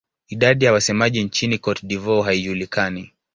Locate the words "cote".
1.57-1.87